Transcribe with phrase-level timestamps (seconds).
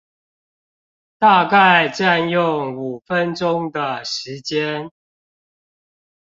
[1.19, 4.89] 大概占用五分鐘的時間